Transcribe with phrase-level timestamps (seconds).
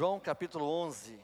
[0.00, 1.22] João capítulo 11.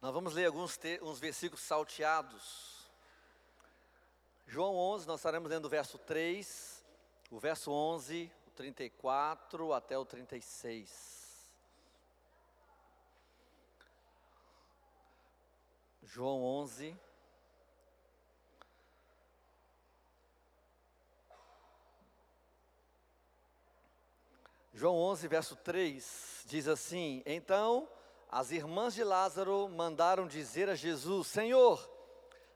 [0.00, 2.90] Nós vamos ler alguns uns versículos salteados.
[4.46, 6.82] João 11, nós estaremos lendo o verso 3,
[7.30, 11.23] o verso 11, 34 até o 36.
[16.14, 16.96] João 11.
[24.72, 27.88] João 11, verso 3 diz assim: Então
[28.30, 31.90] as irmãs de Lázaro mandaram dizer a Jesus: Senhor,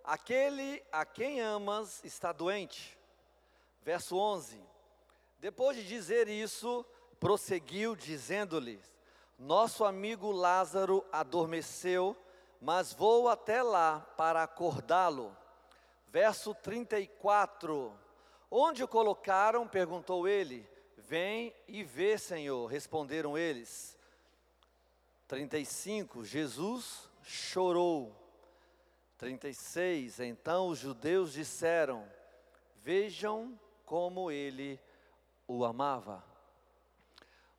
[0.04, 2.96] aquele a quem amas está doente.
[3.82, 4.62] Verso 11:
[5.40, 6.86] depois de dizer isso,
[7.18, 8.88] prosseguiu dizendo-lhes:
[9.36, 12.16] Nosso amigo Lázaro adormeceu,
[12.60, 15.36] mas vou até lá para acordá-lo.
[16.08, 17.92] Verso 34:
[18.50, 19.66] Onde o colocaram?
[19.66, 20.68] perguntou ele.
[20.96, 23.96] Vem e vê, Senhor, responderam eles.
[25.26, 28.14] 35: Jesus chorou.
[29.16, 32.06] 36: Então os judeus disseram:
[32.76, 34.80] Vejam como ele
[35.46, 36.24] o amava.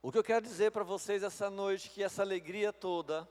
[0.01, 3.27] O que eu quero dizer para vocês essa noite, que essa alegria toda,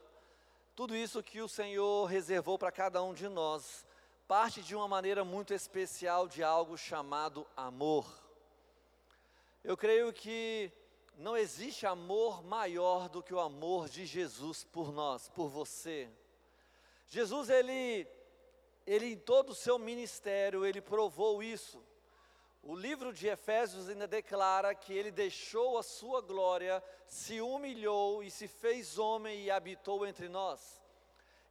[0.79, 3.85] tudo isso que o Senhor reservou para cada um de nós,
[4.25, 8.07] parte de uma maneira muito especial de algo chamado amor.
[9.61, 10.71] Eu creio que
[11.17, 16.09] não existe amor maior do que o amor de Jesus por nós, por você.
[17.09, 18.07] Jesus, ele,
[18.87, 21.83] ele em todo o seu ministério, ele provou isso.
[22.61, 28.29] O livro de Efésios ainda declara que ele deixou a sua glória, se humilhou e
[28.29, 30.81] se fez homem e habitou entre nós.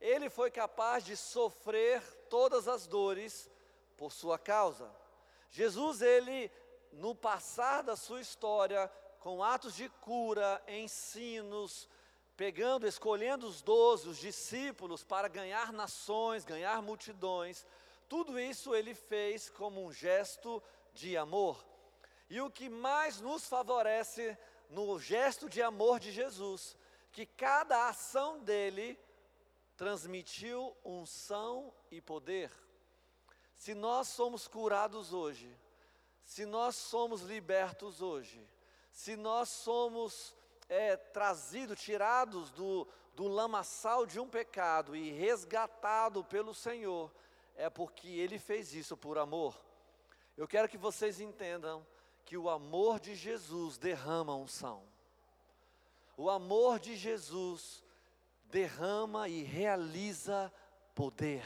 [0.01, 3.51] Ele foi capaz de sofrer todas as dores
[3.97, 4.95] por sua causa.
[5.51, 6.51] Jesus, ele,
[6.93, 8.87] no passar da sua história,
[9.19, 11.89] com atos de cura, ensinos,
[12.37, 17.67] pegando, escolhendo os doze, os discípulos, para ganhar nações, ganhar multidões,
[18.09, 20.78] tudo isso ele fez como um gesto de
[21.17, 21.65] amor.
[22.29, 24.37] E o que mais nos favorece
[24.69, 26.77] no gesto de amor de Jesus,
[27.11, 28.99] que cada ação dele
[29.77, 32.53] transmitiu unção e poder.
[33.57, 35.57] Se nós somos curados hoje,
[36.25, 38.47] se nós somos libertos hoje,
[38.93, 40.35] se nós somos
[40.69, 47.11] é, trazidos, tirados do, do lamaçal de um pecado e resgatado pelo Senhor,
[47.55, 49.68] é porque Ele fez isso por amor.
[50.39, 51.85] Eu quero que vocês entendam
[52.25, 54.85] que o amor de Jesus derrama unção.
[56.17, 57.83] O amor de Jesus
[58.45, 60.53] derrama e realiza
[60.95, 61.45] poder.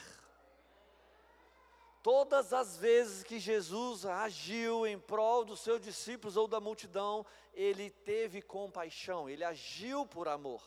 [2.02, 7.24] Todas as vezes que Jesus agiu em prol dos seus discípulos ou da multidão,
[7.54, 10.62] ele teve compaixão, ele agiu por amor.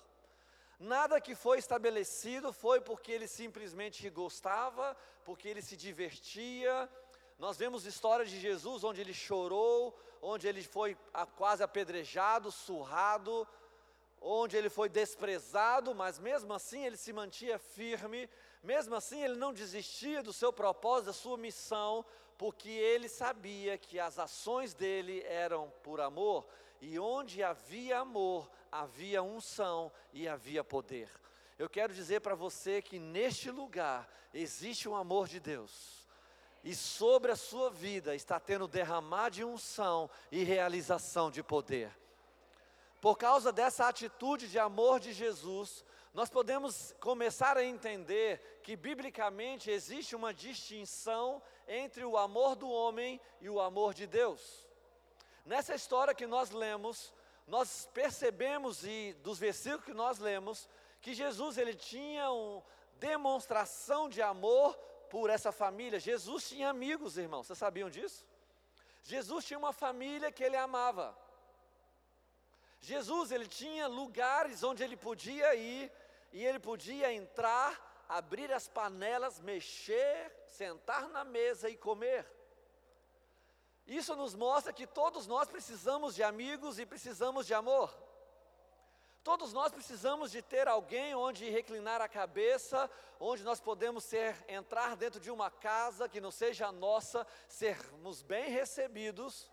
[0.80, 6.90] Nada que foi estabelecido foi porque ele simplesmente gostava, porque ele se divertia,
[7.38, 10.98] nós vemos história de Jesus onde ele chorou, onde ele foi
[11.36, 13.48] quase apedrejado, surrado,
[14.22, 18.30] onde ele foi desprezado, mas mesmo assim ele se mantinha firme,
[18.64, 22.06] mesmo assim ele não desistia do seu propósito, da sua missão,
[22.38, 26.46] porque ele sabia que as ações dele eram por amor,
[26.82, 31.10] e onde havia amor, havia unção e havia poder.
[31.58, 36.05] Eu quero dizer para você que neste lugar existe um amor de Deus
[36.66, 41.96] e sobre a sua vida está tendo derramar de unção e realização de poder.
[43.00, 49.70] Por causa dessa atitude de amor de Jesus, nós podemos começar a entender que biblicamente
[49.70, 54.66] existe uma distinção entre o amor do homem e o amor de Deus.
[55.46, 57.14] Nessa história que nós lemos,
[57.46, 60.68] nós percebemos e dos versículos que nós lemos
[61.00, 62.64] que Jesus ele tinha uma
[63.00, 64.76] demonstração de amor
[65.16, 65.98] por essa família.
[65.98, 68.26] Jesus tinha amigos, irmãos, vocês sabiam disso?
[69.02, 71.18] Jesus tinha uma família que ele amava.
[72.82, 75.90] Jesus, ele tinha lugares onde ele podia ir
[76.34, 77.72] e ele podia entrar,
[78.10, 82.30] abrir as panelas, mexer, sentar na mesa e comer.
[83.88, 87.90] Isso nos mostra que todos nós precisamos de amigos e precisamos de amor.
[89.26, 92.88] Todos nós precisamos de ter alguém onde reclinar a cabeça,
[93.20, 98.22] onde nós podemos ser entrar dentro de uma casa que não seja a nossa, sermos
[98.22, 99.50] bem recebidos,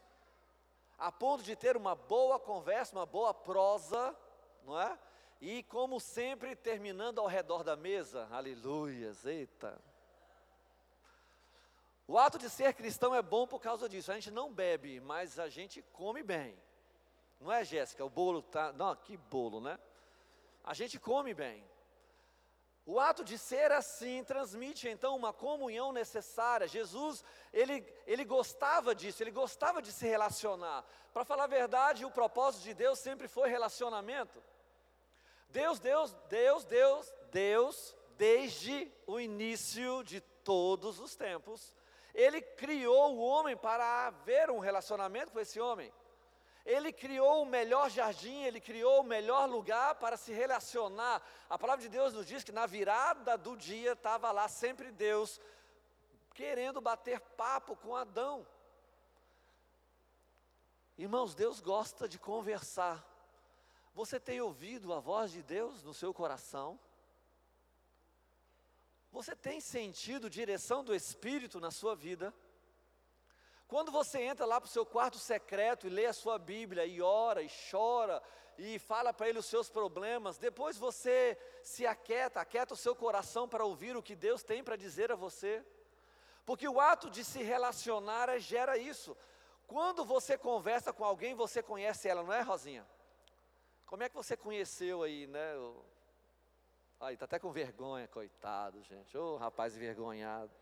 [0.98, 4.14] a ponto de ter uma boa conversa, uma boa prosa,
[4.62, 4.98] não é?
[5.40, 9.80] E como sempre, terminando ao redor da mesa, aleluias, eita.
[12.06, 14.12] O ato de ser cristão é bom por causa disso.
[14.12, 16.54] A gente não bebe, mas a gente come bem.
[17.42, 18.04] Não é, Jéssica?
[18.04, 18.72] O bolo tá.
[18.72, 19.78] Não, que bolo, né?
[20.62, 21.64] A gente come bem.
[22.86, 26.68] O ato de ser assim transmite então uma comunhão necessária.
[26.68, 30.84] Jesus, ele, ele gostava disso, ele gostava de se relacionar.
[31.12, 34.42] Para falar a verdade, o propósito de Deus sempre foi relacionamento.
[35.48, 41.74] Deus, Deus, Deus, Deus, Deus, desde o início de todos os tempos,
[42.14, 45.92] ele criou o homem para haver um relacionamento com esse homem.
[46.64, 51.20] Ele criou o melhor jardim, ele criou o melhor lugar para se relacionar.
[51.50, 55.40] A palavra de Deus nos diz que na virada do dia estava lá sempre Deus
[56.34, 58.46] querendo bater papo com Adão.
[60.96, 63.04] Irmãos, Deus gosta de conversar.
[63.94, 66.78] Você tem ouvido a voz de Deus no seu coração?
[69.10, 72.32] Você tem sentido direção do Espírito na sua vida?
[73.66, 77.00] Quando você entra lá para o seu quarto secreto e lê a sua Bíblia e
[77.00, 78.22] ora e chora
[78.58, 83.48] e fala para ele os seus problemas, depois você se aquieta, aquieta o seu coração
[83.48, 85.64] para ouvir o que Deus tem para dizer a você.
[86.44, 89.16] Porque o ato de se relacionar é, gera isso.
[89.66, 92.86] Quando você conversa com alguém, você conhece ela, não é, Rosinha?
[93.86, 95.54] Como é que você conheceu aí, né?
[97.00, 99.16] Aí, está até com vergonha, coitado, gente.
[99.16, 100.52] Ô, oh, rapaz envergonhado.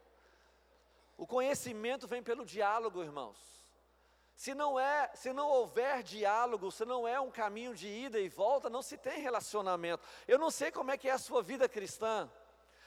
[1.21, 3.37] O conhecimento vem pelo diálogo, irmãos.
[4.35, 8.31] Se não é, se não houver diálogo, se não é um caminho de ida e
[8.31, 10.03] volta, não se tem relacionamento.
[10.27, 12.27] Eu não sei como é que é a sua vida cristã.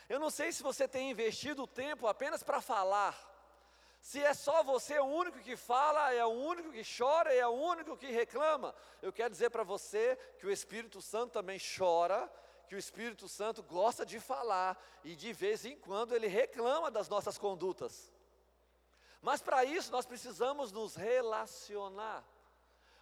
[0.09, 3.15] Eu não sei se você tem investido tempo apenas para falar.
[4.01, 7.51] Se é só você o único que fala, é o único que chora, é o
[7.51, 8.73] único que reclama.
[8.99, 12.27] Eu quero dizer para você que o Espírito Santo também chora,
[12.67, 17.07] que o Espírito Santo gosta de falar e de vez em quando ele reclama das
[17.07, 18.11] nossas condutas.
[19.23, 22.25] Mas para isso nós precisamos nos relacionar.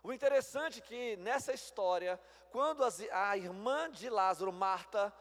[0.03, 2.21] O interessante é que nessa história,
[2.51, 5.11] quando as, a irmã de Lázaro, Marta,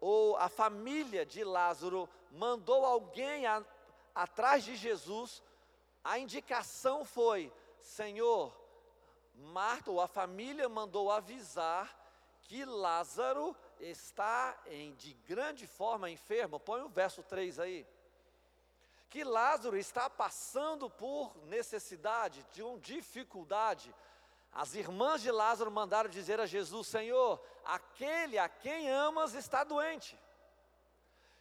[0.00, 3.64] ou a família de Lázaro, mandou alguém a,
[4.12, 5.40] atrás de Jesus,
[6.02, 8.52] a indicação foi: Senhor,
[9.36, 11.96] Marta ou a família mandou avisar
[12.42, 16.58] que Lázaro está em, de grande forma enfermo.
[16.58, 17.86] Põe o verso 3 aí
[19.14, 23.94] que Lázaro está passando por necessidade, de uma dificuldade.
[24.52, 30.18] As irmãs de Lázaro mandaram dizer a Jesus: Senhor, aquele a quem amas está doente.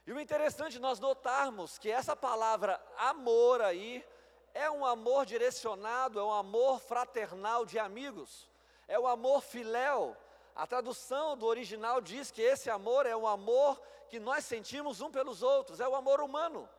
[0.05, 4.05] E o interessante nós notarmos que essa palavra amor aí
[4.53, 8.47] é um amor direcionado, é um amor fraternal de amigos,
[8.87, 10.15] é o amor filéu.
[10.55, 15.09] A tradução do original diz que esse amor é um amor que nós sentimos um
[15.09, 16.69] pelos outros, é o amor humano.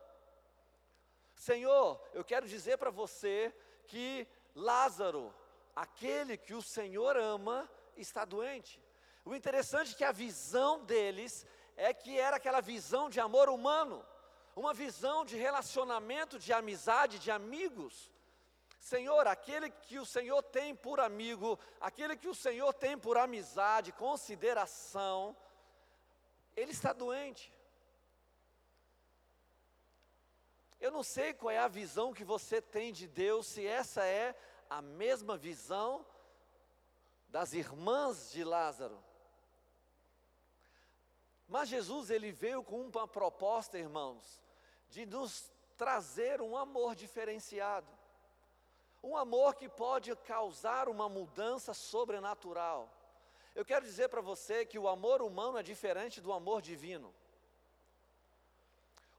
[1.45, 3.53] Senhor, eu quero dizer para você
[3.85, 5.31] que Lázaro,
[5.75, 8.81] aquele que o Senhor ama, está doente.
[9.23, 11.45] O interessante é que a visão deles
[11.77, 14.03] é que era aquela visão de amor humano,
[14.55, 18.11] uma visão de relacionamento, de amizade, de amigos.
[18.79, 23.91] Senhor, aquele que o Senhor tem por amigo, aquele que o Senhor tem por amizade,
[23.91, 25.37] consideração,
[26.55, 27.53] ele está doente.
[30.85, 34.35] Eu não sei qual é a visão que você tem de Deus, se essa é
[34.69, 36.05] a mesma visão
[37.27, 39.03] das irmãs de Lázaro.
[41.47, 44.43] Mas Jesus ele veio com uma proposta, irmãos,
[44.87, 47.91] de nos trazer um amor diferenciado.
[49.01, 52.95] Um amor que pode causar uma mudança sobrenatural.
[53.55, 57.11] Eu quero dizer para você que o amor humano é diferente do amor divino.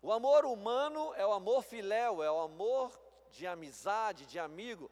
[0.03, 2.93] O amor humano é o amor filéu, é o amor
[3.31, 4.91] de amizade, de amigo.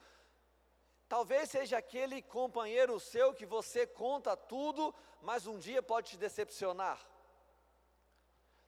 [1.09, 6.99] Talvez seja aquele companheiro seu que você conta tudo, mas um dia pode te decepcionar.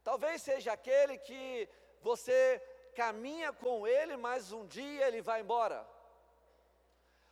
[0.05, 1.69] Talvez seja aquele que
[2.01, 2.63] você
[2.95, 5.87] caminha com ele, mas um dia ele vai embora.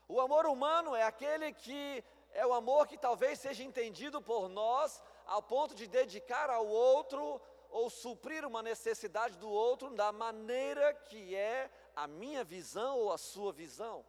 [0.08, 5.02] O amor humano é aquele que é o amor que talvez seja entendido por nós
[5.24, 7.40] ao ponto de dedicar ao outro
[7.74, 13.18] ou suprir uma necessidade do outro da maneira que é a minha visão ou a
[13.18, 14.06] sua visão.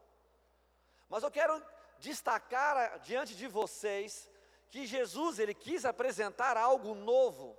[1.10, 1.60] Mas eu quero
[1.98, 4.30] destacar diante de vocês
[4.70, 7.58] que Jesus ele quis apresentar algo novo.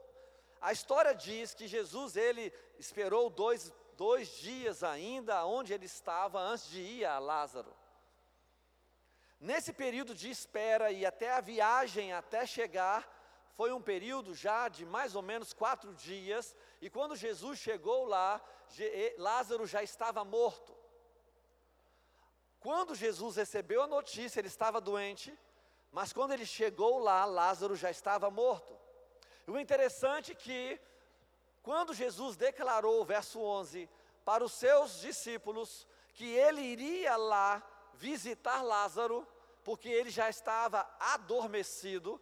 [0.61, 6.69] A história diz que Jesus ele esperou dois, dois dias ainda onde ele estava antes
[6.69, 7.77] de ir a Lázaro.
[9.41, 13.16] Nesse período de espera e até a viagem até chegar,
[13.57, 18.41] foi um período já de mais ou menos quatro dias, e quando Jesus chegou lá,
[19.17, 20.77] Lázaro já estava morto.
[22.61, 25.37] Quando Jesus recebeu a notícia, ele estava doente,
[25.91, 28.77] mas quando ele chegou lá, Lázaro já estava morto.
[29.47, 30.79] E o interessante é que,
[31.63, 33.89] quando Jesus declarou, verso 11,
[34.23, 37.63] para os seus discípulos, que ele iria lá
[37.95, 39.27] visitar Lázaro,
[39.65, 42.21] porque ele já estava adormecido.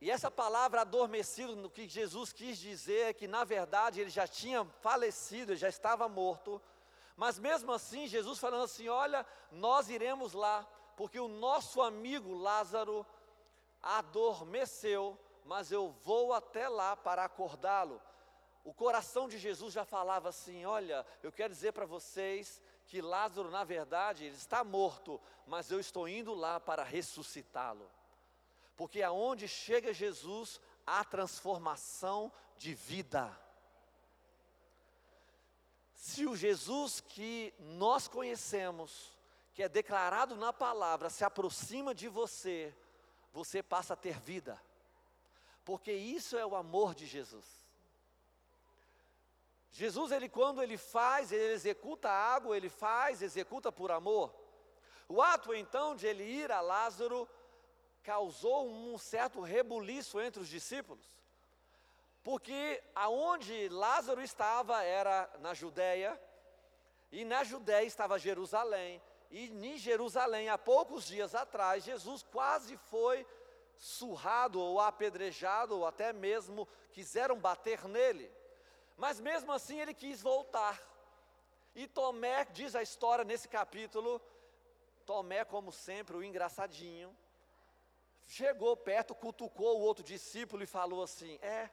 [0.00, 4.26] E essa palavra adormecido, no que Jesus quis dizer é que na verdade ele já
[4.26, 6.60] tinha falecido, ele já estava morto.
[7.16, 13.06] Mas mesmo assim, Jesus falando assim: Olha, nós iremos lá, porque o nosso amigo Lázaro
[13.82, 18.00] adormeceu, mas eu vou até lá para acordá-lo.
[18.64, 23.50] O coração de Jesus já falava assim: Olha, eu quero dizer para vocês que Lázaro,
[23.50, 27.88] na verdade, ele está morto, mas eu estou indo lá para ressuscitá-lo.
[28.76, 33.36] Porque aonde chega Jesus, há transformação de vida.
[35.94, 39.16] Se o Jesus que nós conhecemos,
[39.54, 42.74] que é declarado na palavra, se aproxima de você,
[43.32, 44.60] você passa a ter vida.
[45.64, 47.64] Porque isso é o amor de Jesus.
[49.70, 54.32] Jesus, ele quando ele faz, ele executa algo, ele faz, executa por amor.
[55.08, 57.28] O ato então de ele ir a Lázaro
[58.04, 61.06] causou um certo rebuliço entre os discípulos.
[62.22, 66.20] Porque aonde Lázaro estava era na Judéia,
[67.10, 73.26] e na Judéia estava Jerusalém, e em Jerusalém, há poucos dias atrás, Jesus quase foi
[73.76, 78.30] surrado ou apedrejado, ou até mesmo quiseram bater nele.
[78.96, 80.80] Mas mesmo assim ele quis voltar.
[81.74, 84.20] E Tomé, diz a história nesse capítulo,
[85.04, 87.14] Tomé, como sempre, o engraçadinho,
[88.26, 91.70] chegou perto, cutucou o outro discípulo e falou assim: É,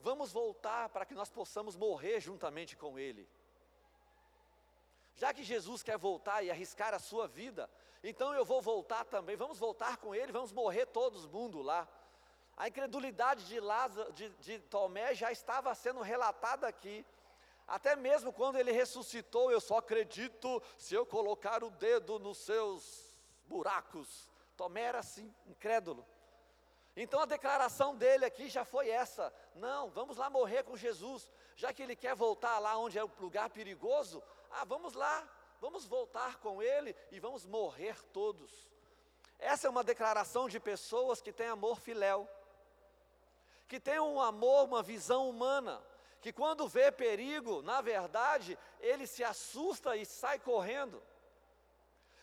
[0.00, 3.28] vamos voltar para que nós possamos morrer juntamente com ele.
[5.14, 7.68] Já que Jesus quer voltar e arriscar a sua vida,
[8.02, 11.88] então eu vou voltar também, vamos voltar com ele, vamos morrer todos mundo lá.
[12.56, 17.04] A incredulidade de, Lázaro, de, de Tomé já estava sendo relatada aqui.
[17.66, 23.14] Até mesmo quando ele ressuscitou, eu só acredito se eu colocar o dedo nos seus
[23.46, 24.27] buracos.
[24.58, 26.06] Tomé era assim, incrédulo.
[26.94, 31.72] Então a declaração dele aqui já foi essa: não, vamos lá morrer com Jesus, já
[31.72, 35.26] que ele quer voltar lá onde é o lugar perigoso, ah, vamos lá,
[35.60, 38.70] vamos voltar com ele e vamos morrer todos.
[39.38, 42.28] Essa é uma declaração de pessoas que têm amor filéu
[43.68, 45.80] que tem um amor, uma visão humana,
[46.22, 51.02] que quando vê perigo, na verdade, ele se assusta e sai correndo.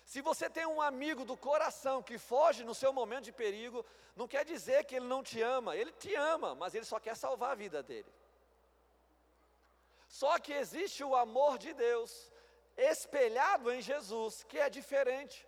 [0.05, 3.83] Se você tem um amigo do coração que foge no seu momento de perigo,
[4.15, 7.15] não quer dizer que ele não te ama, ele te ama, mas ele só quer
[7.15, 8.11] salvar a vida dele.
[10.07, 12.31] Só que existe o amor de Deus,
[12.77, 15.45] espelhado em Jesus, que é diferente.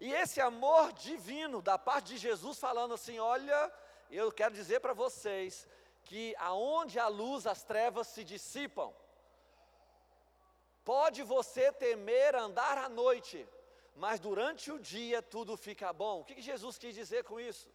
[0.00, 3.72] E esse amor divino da parte de Jesus falando assim: olha,
[4.10, 5.66] eu quero dizer para vocês
[6.04, 8.94] que aonde a luz, as trevas se dissipam.
[10.84, 13.46] Pode você temer andar à noite,
[13.96, 16.20] mas durante o dia tudo fica bom.
[16.20, 17.68] O que Jesus quis dizer com isso?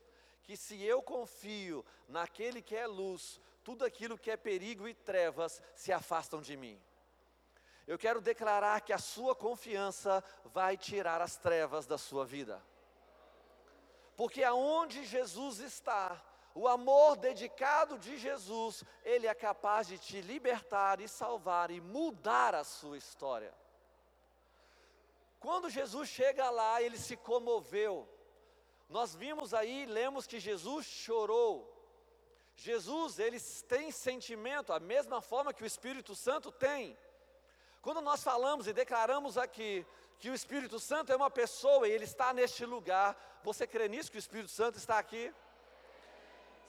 [0.44, 5.62] Que se eu confio naquele que é luz, tudo aquilo que é perigo e trevas
[5.76, 6.80] se afastam de mim.
[7.88, 12.64] Eu quero declarar que a sua confiança vai tirar as trevas da sua vida.
[14.16, 16.24] Porque aonde Jesus está,
[16.54, 22.54] o amor dedicado de Jesus, ele é capaz de te libertar e salvar e mudar
[22.54, 23.54] a sua história.
[25.42, 28.08] Quando Jesus chega lá, ele se comoveu.
[28.88, 31.54] Nós vimos aí, lemos que Jesus chorou.
[32.56, 36.96] Jesus, ele tem sentimento, a mesma forma que o Espírito Santo tem.
[37.82, 39.84] Quando nós falamos e declaramos aqui
[40.20, 44.12] que o Espírito Santo é uma pessoa e ele está neste lugar, você crê nisso
[44.12, 45.34] que o Espírito Santo está aqui?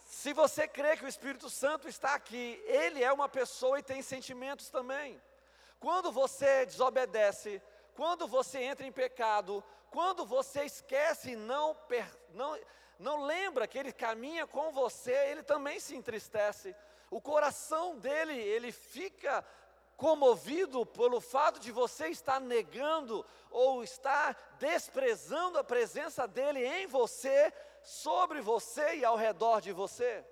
[0.07, 4.01] Se você crê que o Espírito Santo está aqui, ele é uma pessoa e tem
[4.01, 5.21] sentimentos também.
[5.79, 7.61] Quando você desobedece,
[7.95, 11.77] quando você entra em pecado, quando você esquece e não,
[12.33, 12.59] não,
[12.99, 16.75] não lembra que ele caminha com você, ele também se entristece.
[17.11, 19.45] O coração dele, ele fica
[19.97, 27.53] comovido pelo fato de você estar negando ou estar desprezando a presença dele em você,
[27.83, 30.25] sobre você e ao redor de você.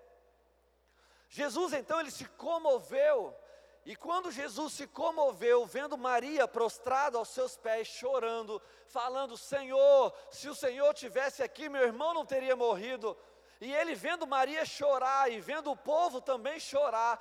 [1.28, 3.36] Jesus então ele se comoveu
[3.84, 10.48] E quando Jesus se comoveu, vendo Maria prostrada aos seus pés, chorando, falando: Senhor, se
[10.48, 13.16] o Senhor tivesse aqui, meu irmão não teria morrido.
[13.60, 17.20] E ele vendo Maria chorar e vendo o povo também chorar,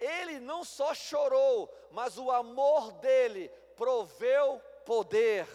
[0.00, 5.46] ele não só chorou, mas o amor dele proveu poder.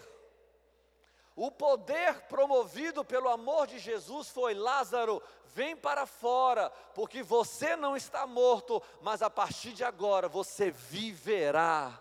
[1.42, 5.22] O poder promovido pelo amor de Jesus foi: Lázaro,
[5.54, 11.98] vem para fora, porque você não está morto, mas a partir de agora você viverá.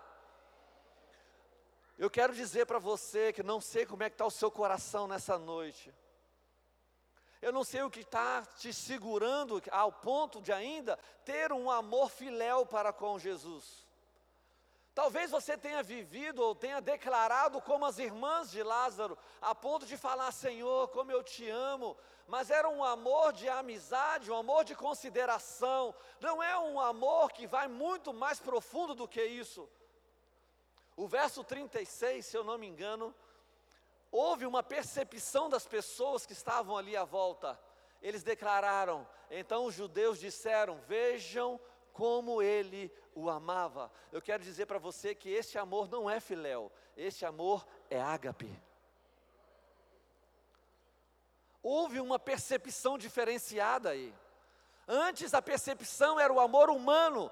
[1.98, 5.08] Eu quero dizer para você que não sei como é que está o seu coração
[5.08, 5.96] nessa noite.
[7.42, 12.10] Eu não sei o que está te segurando ao ponto de ainda ter um amor
[12.10, 13.89] filéu para com Jesus.
[15.02, 19.96] Talvez você tenha vivido ou tenha declarado como as irmãs de Lázaro, a ponto de
[19.96, 21.96] falar: Senhor, como eu te amo.
[22.28, 27.48] Mas era um amor de amizade, um amor de consideração, não é um amor que
[27.48, 29.70] vai muito mais profundo do que isso.
[30.98, 33.16] O verso 36, se eu não me engano,
[34.12, 37.58] houve uma percepção das pessoas que estavam ali à volta.
[38.02, 41.58] Eles declararam, então os judeus disseram: Vejam
[41.94, 43.92] como ele o amava.
[44.12, 48.50] Eu quero dizer para você que esse amor não é filéu, esse amor é ágape.
[51.62, 54.14] Houve uma percepção diferenciada aí.
[54.88, 57.30] Antes a percepção era o amor humano.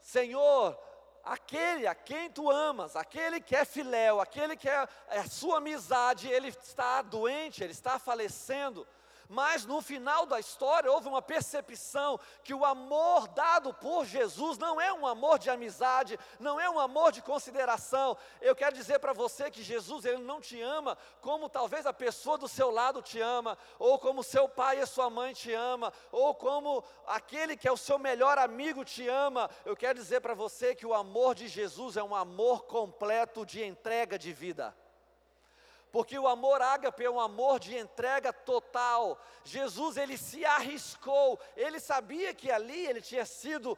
[0.00, 0.78] Senhor,
[1.24, 5.58] aquele a quem tu amas, aquele que é filéu, aquele que é, é a sua
[5.58, 8.86] amizade, ele está doente, ele está falecendo.
[9.28, 14.80] Mas no final da história houve uma percepção que o amor dado por Jesus não
[14.80, 18.16] é um amor de amizade, não é um amor de consideração.
[18.40, 22.38] Eu quero dizer para você que Jesus ele não te ama como talvez a pessoa
[22.38, 26.34] do seu lado te ama, ou como seu pai e sua mãe te ama, ou
[26.34, 29.50] como aquele que é o seu melhor amigo te ama.
[29.66, 33.62] Eu quero dizer para você que o amor de Jesus é um amor completo de
[33.62, 34.74] entrega de vida
[35.92, 39.20] porque o amor ágape é um amor de entrega total.
[39.44, 43.76] Jesus ele se arriscou, ele sabia que ali ele tinha sido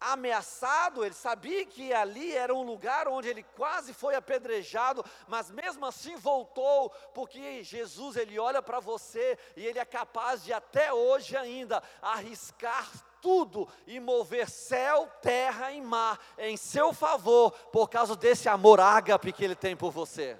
[0.00, 5.86] ameaçado, ele sabia que ali era um lugar onde ele quase foi apedrejado, mas mesmo
[5.86, 11.36] assim voltou, porque Jesus ele olha para você e ele é capaz de até hoje
[11.36, 12.90] ainda arriscar
[13.22, 19.32] tudo e mover céu, terra e mar em seu favor, por causa desse amor ágape
[19.32, 20.36] que ele tem por você.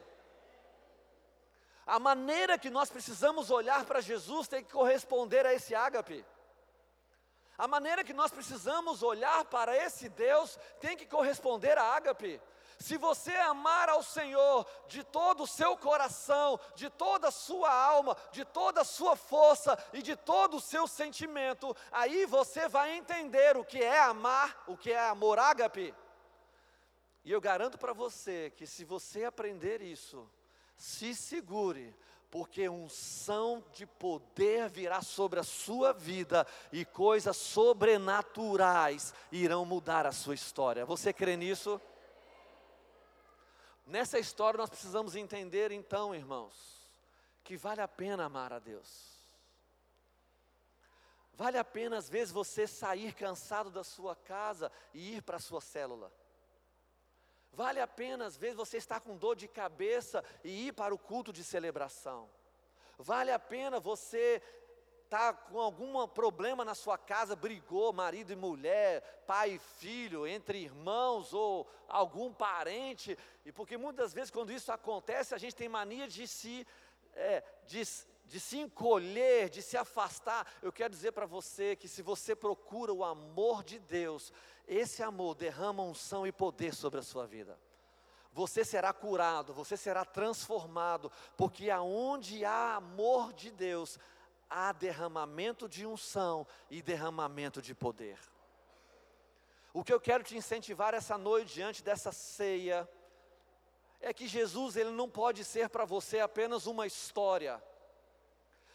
[1.87, 6.25] A maneira que nós precisamos olhar para Jesus tem que corresponder a esse ágape.
[7.57, 12.41] A maneira que nós precisamos olhar para esse Deus tem que corresponder a ágape.
[12.79, 18.17] Se você amar ao Senhor de todo o seu coração, de toda a sua alma,
[18.33, 23.57] de toda a sua força e de todo o seu sentimento, aí você vai entender
[23.57, 25.95] o que é amar, o que é amor ágape.
[27.25, 30.29] E eu garanto para você que se você aprender isso,
[30.77, 31.95] se segure,
[32.31, 40.13] porque unção de poder virá sobre a sua vida e coisas sobrenaturais irão mudar a
[40.13, 40.85] sua história.
[40.85, 41.81] Você crê nisso?
[43.87, 46.55] Nessa história nós precisamos entender então, irmãos,
[47.45, 49.17] que vale a pena amar a Deus.
[51.33, 55.41] Vale a pena às vezes você sair cansado da sua casa e ir para a
[55.41, 56.13] sua célula.
[57.57, 60.99] Vale a pena, às vezes, você estar com dor de cabeça e ir para o
[60.99, 62.29] culto de celebração.
[62.99, 64.43] Vale a pena você
[65.05, 70.59] estar com algum problema na sua casa, brigou, marido e mulher, pai e filho, entre
[70.59, 76.07] irmãos ou algum parente, e porque muitas vezes quando isso acontece, a gente tem mania
[76.07, 76.67] de se,
[77.15, 77.83] é, de,
[78.27, 80.47] de se encolher, de se afastar.
[80.61, 84.33] Eu quero dizer para você que se você procura o amor de Deus,
[84.67, 87.59] esse amor derrama unção e poder sobre a sua vida.
[88.33, 93.99] Você será curado, você será transformado, porque aonde há amor de Deus,
[94.51, 98.19] há derramamento de unção e derramamento de poder.
[99.73, 102.89] O que eu quero te incentivar essa noite diante dessa ceia
[104.01, 107.63] é que Jesus ele não pode ser para você apenas uma história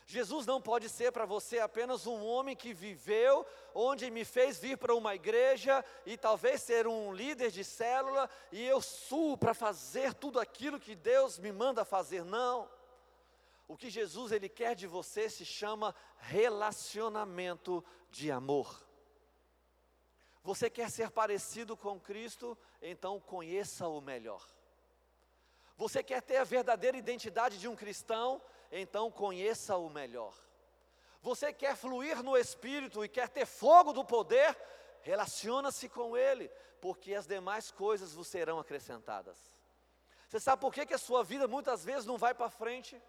[0.05, 4.77] Jesus não pode ser para você apenas um homem que viveu, onde me fez vir
[4.77, 10.13] para uma igreja e talvez ser um líder de célula e eu suo para fazer
[10.13, 12.25] tudo aquilo que Deus me manda fazer.
[12.25, 12.69] Não.
[13.67, 18.85] O que Jesus ele quer de você se chama relacionamento de amor.
[20.43, 22.57] Você quer ser parecido com Cristo?
[22.81, 24.45] Então conheça o melhor.
[25.77, 28.41] Você quer ter a verdadeira identidade de um cristão?
[28.71, 30.33] Então conheça o melhor.
[31.21, 34.57] Você quer fluir no Espírito e quer ter fogo do poder?
[35.01, 39.37] relaciona-se com Ele, porque as demais coisas vos serão acrescentadas.
[40.27, 43.01] Você sabe por que, que a sua vida muitas vezes não vai para frente?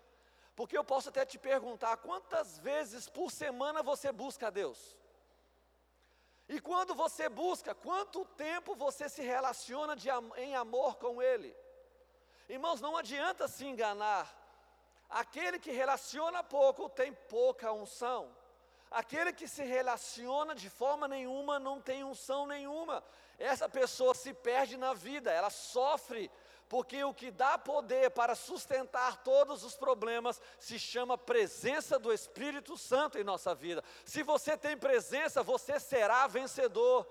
[0.56, 4.96] Porque eu posso até te perguntar: quantas vezes por semana você busca a Deus?
[6.48, 11.56] E quando você busca, quanto tempo você se relaciona de, em amor com Ele?
[12.48, 14.41] Irmãos, não adianta se enganar.
[15.12, 18.34] Aquele que relaciona pouco tem pouca unção.
[18.90, 23.04] Aquele que se relaciona de forma nenhuma não tem unção nenhuma.
[23.38, 26.30] Essa pessoa se perde na vida, ela sofre
[26.72, 32.78] porque o que dá poder para sustentar todos os problemas se chama presença do Espírito
[32.78, 33.84] Santo em nossa vida.
[34.06, 37.06] Se você tem presença, você será vencedor.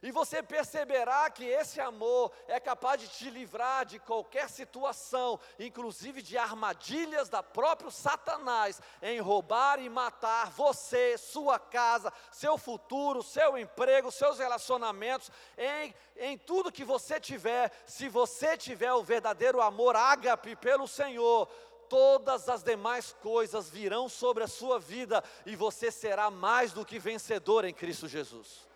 [0.00, 6.22] E você perceberá que esse amor é capaz de te livrar de qualquer situação, inclusive
[6.22, 13.58] de armadilhas da próprio Satanás, em roubar e matar você, sua casa, seu futuro, seu
[13.58, 17.72] emprego, seus relacionamentos, em, em tudo que você tiver.
[17.84, 21.48] Se você tiver o verdadeiro amor ágape pelo Senhor,
[21.88, 27.00] todas as demais coisas virão sobre a sua vida e você será mais do que
[27.00, 28.67] vencedor em Cristo Jesus.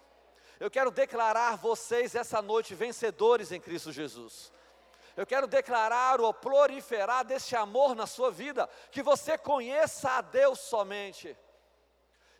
[0.62, 4.53] Eu quero declarar vocês essa noite vencedores em Cristo Jesus.
[5.16, 10.61] Eu quero declarar ou proliferar desse amor na sua vida, que você conheça a Deus
[10.61, 11.37] somente,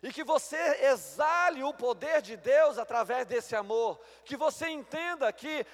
[0.01, 0.55] e que você
[0.85, 5.65] exale o poder de Deus através desse amor, que você entenda que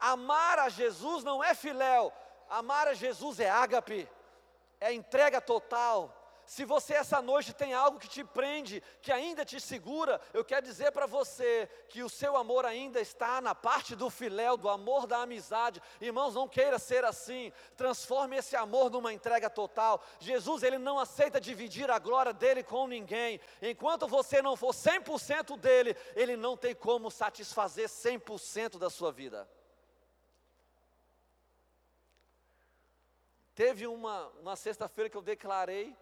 [0.00, 2.12] amar a Jesus não é filéu,
[2.50, 4.08] amar a Jesus é ágape,
[4.80, 6.21] é entrega total,
[6.52, 10.66] se você essa noite tem algo que te prende, que ainda te segura, eu quero
[10.66, 15.06] dizer para você que o seu amor ainda está na parte do filéu, do amor
[15.06, 15.80] da amizade.
[15.98, 17.50] Irmãos, não queira ser assim.
[17.74, 20.04] Transforme esse amor numa entrega total.
[20.20, 23.40] Jesus, ele não aceita dividir a glória dele com ninguém.
[23.62, 29.48] Enquanto você não for 100% dele, ele não tem como satisfazer 100% da sua vida.
[33.54, 35.96] Teve uma, uma sexta-feira que eu declarei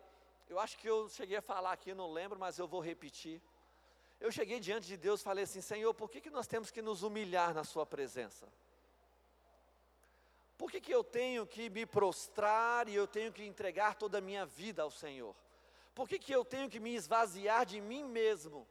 [0.50, 3.40] eu acho que eu cheguei a falar aqui, não lembro, mas eu vou repetir.
[4.18, 6.82] Eu cheguei diante de Deus e falei assim: Senhor, por que, que nós temos que
[6.82, 8.48] nos humilhar na Sua presença?
[10.58, 14.20] Por que, que eu tenho que me prostrar e eu tenho que entregar toda a
[14.20, 15.36] minha vida ao Senhor?
[15.94, 18.66] Por que, que eu tenho que me esvaziar de mim mesmo?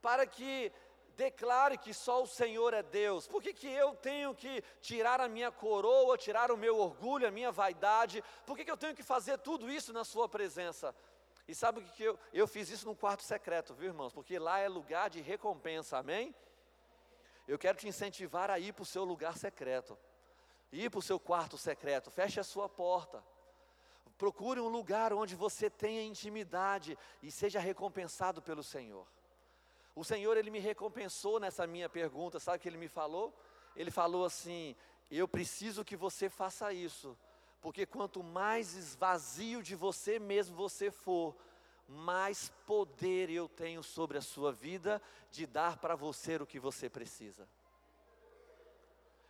[0.00, 0.72] Para que
[1.16, 3.26] declare que só o Senhor é Deus.
[3.26, 7.30] Por que, que eu tenho que tirar a minha coroa, tirar o meu orgulho, a
[7.30, 8.22] minha vaidade?
[8.44, 10.94] Por que, que eu tenho que fazer tudo isso na Sua presença?
[11.48, 14.12] E sabe o que eu, eu fiz isso no quarto secreto, viu irmãos?
[14.12, 16.34] Porque lá é lugar de recompensa, amém?
[17.46, 19.96] Eu quero te incentivar a ir para o seu lugar secreto,
[20.72, 23.22] ir para o seu quarto secreto, feche a sua porta.
[24.18, 29.06] Procure um lugar onde você tenha intimidade e seja recompensado pelo Senhor.
[29.94, 33.32] O Senhor, Ele me recompensou nessa minha pergunta, sabe o que Ele me falou?
[33.76, 34.74] Ele falou assim:
[35.10, 37.16] Eu preciso que você faça isso,
[37.60, 41.36] porque quanto mais esvazio de você mesmo você for,
[41.88, 46.88] mais poder eu tenho sobre a sua vida de dar para você o que você
[46.88, 47.48] precisa.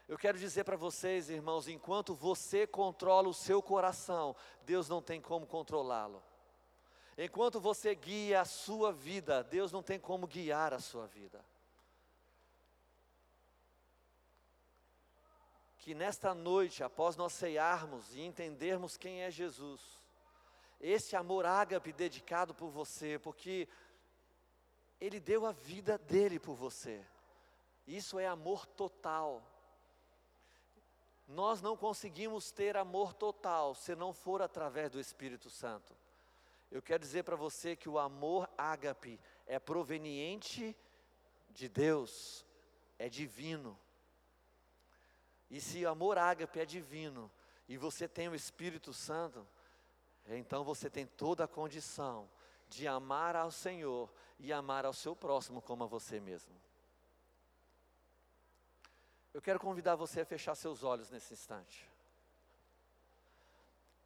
[0.08, 5.20] Eu quero dizer para vocês, irmãos, enquanto você controla o seu coração, Deus não tem
[5.20, 6.22] como controlá-lo.
[7.18, 11.44] Enquanto você guia a sua vida, Deus não tem como guiar a sua vida.
[15.86, 19.80] Que nesta noite, após nós ceiarmos e entendermos quem é Jesus,
[20.80, 23.68] esse amor ágape dedicado por você, porque
[25.00, 27.06] Ele deu a vida dele por você,
[27.86, 29.40] isso é amor total.
[31.24, 35.96] Nós não conseguimos ter amor total se não for através do Espírito Santo.
[36.68, 40.76] Eu quero dizer para você que o amor ágape é proveniente
[41.48, 42.44] de Deus,
[42.98, 43.78] é divino.
[45.50, 47.30] E se o amor ágape é divino
[47.68, 49.46] e você tem o Espírito Santo,
[50.26, 52.28] então você tem toda a condição
[52.68, 56.54] de amar ao Senhor e amar ao seu próximo como a você mesmo.
[59.32, 61.88] Eu quero convidar você a fechar seus olhos nesse instante.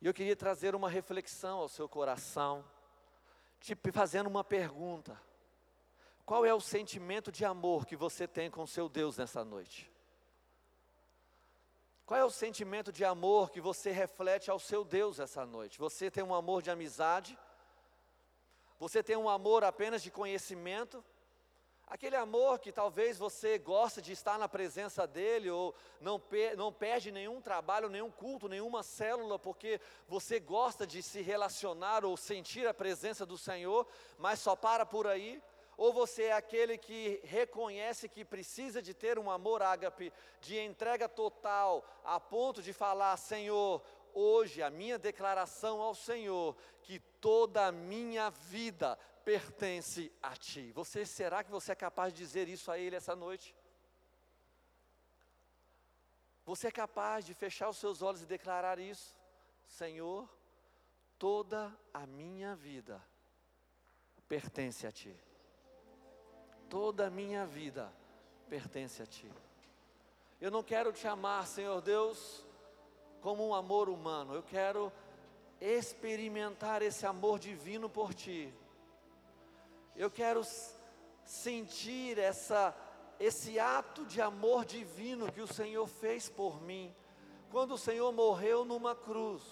[0.01, 2.65] E eu queria trazer uma reflexão ao seu coração,
[3.61, 5.21] te fazendo uma pergunta:
[6.25, 9.90] qual é o sentimento de amor que você tem com seu Deus nessa noite?
[12.11, 15.79] Qual é o sentimento de amor que você reflete ao seu Deus essa noite?
[15.79, 17.39] Você tem um amor de amizade?
[18.81, 21.05] Você tem um amor apenas de conhecimento?
[21.87, 26.73] Aquele amor que talvez você gosta de estar na presença dele, ou não, per não
[26.73, 32.67] perde nenhum trabalho, nenhum culto, nenhuma célula, porque você gosta de se relacionar ou sentir
[32.67, 33.87] a presença do Senhor,
[34.19, 35.41] mas só para por aí?
[35.81, 41.09] Ou você é aquele que reconhece que precisa de ter um amor ágape, de entrega
[41.09, 47.73] total, a ponto de falar: Senhor, hoje a minha declaração ao Senhor, que toda a
[47.73, 50.71] minha vida pertence a Ti.
[50.73, 53.57] Você será que você é capaz de dizer isso a Ele essa noite?
[56.45, 59.17] Você é capaz de fechar os seus olhos e declarar isso?
[59.67, 60.29] Senhor,
[61.19, 63.03] toda a minha vida
[64.29, 65.30] pertence a Ti
[66.71, 67.93] toda a minha vida
[68.49, 69.31] pertence a Ti.
[70.41, 72.47] Eu não quero te amar, Senhor Deus,
[73.21, 74.91] como um amor humano, eu quero
[75.61, 78.55] experimentar esse amor divino por Ti.
[79.97, 80.43] Eu quero
[81.25, 82.75] sentir essa,
[83.19, 86.95] esse ato de amor divino que o Senhor fez por mim,
[87.51, 89.43] quando o Senhor morreu numa cruz,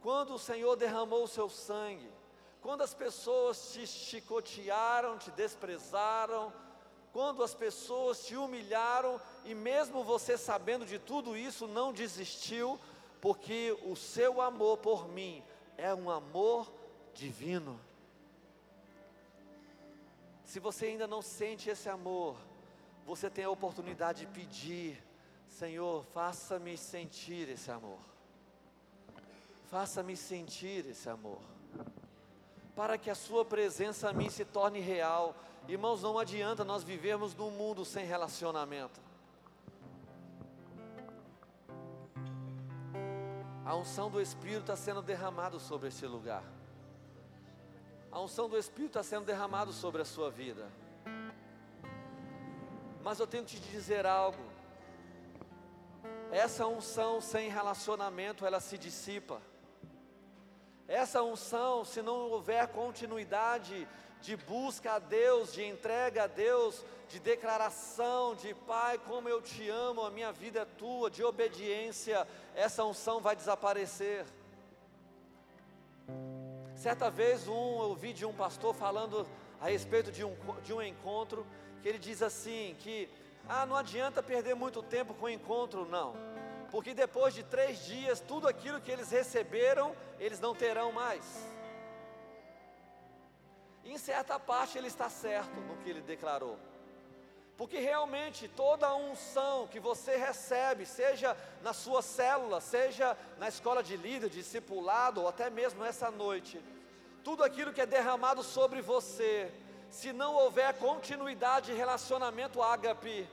[0.00, 2.21] quando o Senhor derramou o seu sangue
[2.62, 6.52] quando as pessoas te chicotearam, te desprezaram,
[7.12, 12.78] quando as pessoas te humilharam e mesmo você sabendo de tudo isso, não desistiu,
[13.20, 15.42] porque o seu amor por mim
[15.76, 16.72] é um amor
[17.12, 17.78] divino.
[20.44, 22.36] Se você ainda não sente esse amor,
[23.04, 25.02] você tem a oportunidade de pedir:
[25.48, 27.98] Senhor, faça-me sentir esse amor.
[29.64, 31.40] Faça-me sentir esse amor
[32.74, 35.34] para que a Sua presença a mim se torne real.
[35.68, 39.00] Irmãos, não adianta nós vivermos num mundo sem relacionamento.
[43.64, 46.42] A unção do Espírito está sendo derramado sobre esse lugar.
[48.10, 50.68] A unção do Espírito está sendo derramado sobre a sua vida.
[53.02, 54.42] Mas eu tenho que te dizer algo.
[56.30, 59.40] Essa unção sem relacionamento, ela se dissipa.
[60.92, 63.88] Essa unção, se não houver continuidade
[64.20, 69.70] de busca a Deus, de entrega a Deus, de declaração de Pai, como eu te
[69.70, 74.26] amo, a minha vida é tua, de obediência, essa unção vai desaparecer.
[76.76, 79.26] Certa vez um, eu vi de um pastor falando
[79.62, 81.46] a respeito de um, de um encontro,
[81.80, 83.08] que ele diz assim, que
[83.48, 86.31] ah, não adianta perder muito tempo com o encontro, não
[86.72, 91.22] porque depois de três dias, tudo aquilo que eles receberam, eles não terão mais.
[93.84, 96.58] em certa parte ele está certo no que ele declarou.
[97.58, 103.82] Porque realmente toda a unção que você recebe, seja na sua célula, seja na escola
[103.82, 106.58] de líder, discipulado, ou até mesmo essa noite,
[107.22, 109.52] tudo aquilo que é derramado sobre você,
[109.90, 113.28] se não houver continuidade de relacionamento ágape,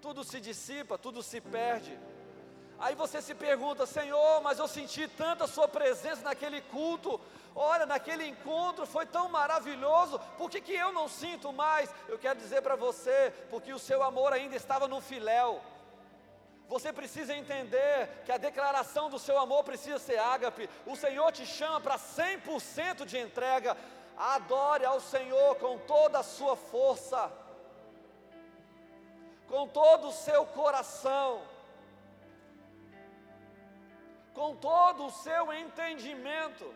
[0.00, 2.15] tudo se dissipa, tudo se perde.
[2.78, 7.20] Aí você se pergunta, Senhor, mas eu senti tanta Sua presença naquele culto,
[7.54, 11.88] olha, naquele encontro foi tão maravilhoso, por que, que eu não sinto mais?
[12.08, 15.62] Eu quero dizer para você, porque o seu amor ainda estava no filéu.
[16.68, 20.68] Você precisa entender que a declaração do seu amor precisa ser ágape.
[20.84, 23.76] O Senhor te chama para 100% de entrega.
[24.18, 27.30] Adore ao Senhor com toda a sua força,
[29.48, 31.55] com todo o seu coração
[34.36, 36.66] com todo o seu entendimento.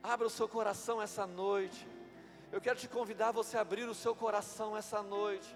[0.00, 1.84] Abra o seu coração essa noite.
[2.52, 5.48] Eu quero te convidar você a abrir o seu coração essa noite.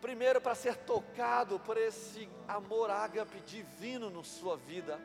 [0.00, 5.00] Primeiro, para ser tocado por esse amor ágape divino na sua vida.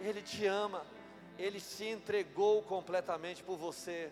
[0.00, 0.82] Ele te ama,
[1.38, 4.10] ele se entregou completamente por você.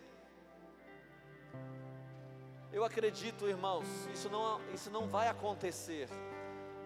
[2.70, 6.10] Eu acredito, irmãos, isso não, isso não vai acontecer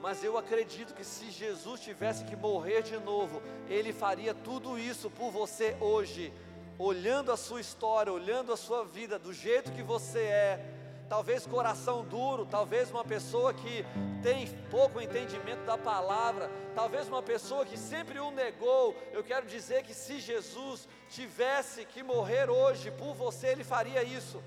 [0.00, 5.10] mas eu acredito que se Jesus tivesse que morrer de novo, Ele faria tudo isso
[5.10, 6.32] por você hoje,
[6.78, 10.76] olhando a sua história, olhando a sua vida, do jeito que você é.
[11.06, 13.84] Talvez coração duro, talvez uma pessoa que
[14.22, 18.96] tem pouco entendimento da palavra, talvez uma pessoa que sempre o negou.
[19.12, 24.40] Eu quero dizer que se Jesus tivesse que morrer hoje por você, Ele faria isso.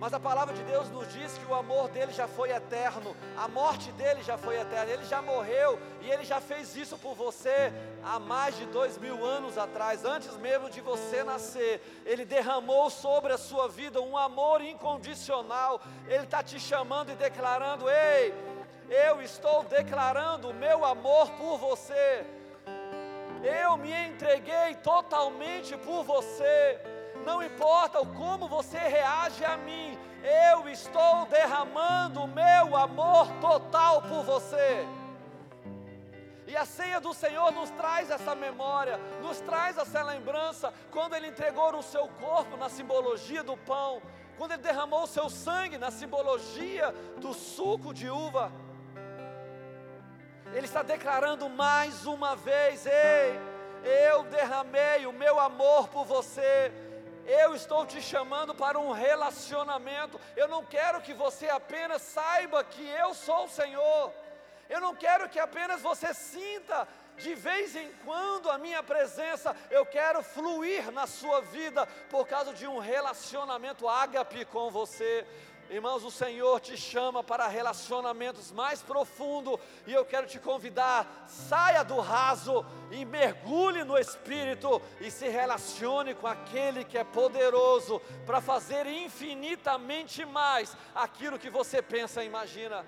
[0.00, 3.46] Mas a palavra de Deus nos diz que o amor dele já foi eterno, a
[3.46, 7.70] morte dele já foi eterna, ele já morreu e ele já fez isso por você
[8.02, 12.02] há mais de dois mil anos atrás, antes mesmo de você nascer.
[12.06, 17.84] Ele derramou sobre a sua vida um amor incondicional, ele está te chamando e declarando:
[17.90, 18.32] Ei,
[18.88, 22.24] eu estou declarando o meu amor por você,
[23.62, 26.80] eu me entreguei totalmente por você
[27.24, 34.02] não importa o como você reage a mim, eu estou derramando o meu amor total
[34.02, 34.86] por você.
[36.46, 41.28] E a ceia do Senhor nos traz essa memória, nos traz essa lembrança, quando Ele
[41.28, 44.02] entregou o seu corpo na simbologia do pão,
[44.36, 48.50] quando Ele derramou o seu sangue na simbologia do suco de uva.
[50.52, 53.38] Ele está declarando mais uma vez: Ei,
[54.08, 56.72] eu derramei o meu amor por você.
[57.26, 60.20] Eu estou te chamando para um relacionamento.
[60.36, 64.12] Eu não quero que você apenas saiba que eu sou o Senhor.
[64.68, 69.54] Eu não quero que apenas você sinta de vez em quando a minha presença.
[69.70, 75.26] Eu quero fluir na sua vida por causa de um relacionamento ágape com você.
[75.70, 79.56] Irmãos, o Senhor te chama para relacionamentos mais profundos
[79.86, 86.12] e eu quero te convidar, saia do raso e mergulhe no Espírito e se relacione
[86.12, 92.84] com aquele que é poderoso para fazer infinitamente mais aquilo que você pensa e imagina.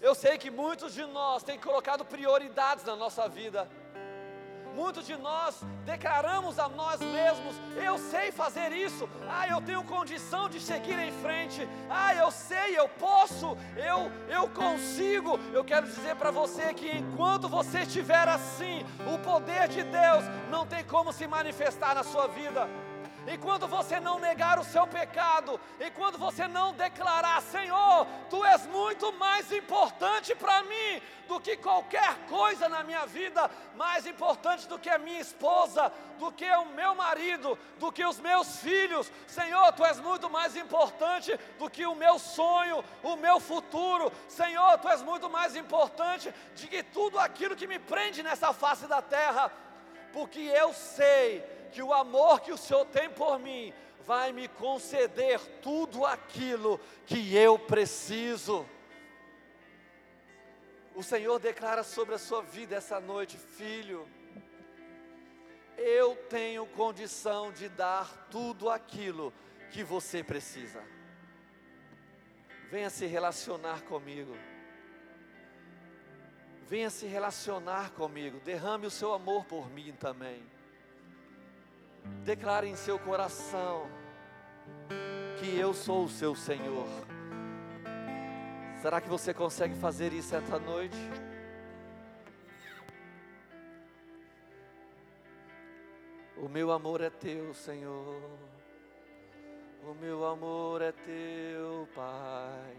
[0.00, 3.68] Eu sei que muitos de nós têm colocado prioridades na nossa vida.
[4.78, 10.48] Muitos de nós declaramos a nós mesmos: eu sei fazer isso, ah, eu tenho condição
[10.48, 15.36] de seguir em frente, ah, eu sei, eu posso, eu, eu consigo.
[15.52, 20.64] Eu quero dizer para você que enquanto você estiver assim, o poder de Deus não
[20.64, 22.68] tem como se manifestar na sua vida
[23.28, 29.12] enquanto você não negar o seu pecado, enquanto você não declarar: Senhor, tu és muito
[29.12, 34.88] mais importante para mim do que qualquer coisa na minha vida, mais importante do que
[34.88, 39.12] a minha esposa, do que o meu marido, do que os meus filhos.
[39.26, 44.10] Senhor, tu és muito mais importante do que o meu sonho, o meu futuro.
[44.26, 48.86] Senhor, tu és muito mais importante do que tudo aquilo que me prende nessa face
[48.86, 49.52] da terra,
[50.12, 53.72] porque eu sei que o amor que o Senhor tem por mim
[54.04, 58.66] vai me conceder tudo aquilo que eu preciso.
[60.94, 64.08] O Senhor declara sobre a sua vida essa noite, filho,
[65.76, 69.32] eu tenho condição de dar tudo aquilo
[69.70, 70.82] que você precisa.
[72.70, 74.36] Venha se relacionar comigo.
[76.66, 78.40] Venha se relacionar comigo.
[78.40, 80.42] Derrame o seu amor por mim também.
[82.24, 83.86] Declare em seu coração
[85.38, 86.86] que eu sou o seu Senhor.
[88.82, 90.96] Será que você consegue fazer isso esta noite?
[96.36, 98.22] O meu amor é teu, Senhor.
[99.82, 102.76] O meu amor é teu, Pai,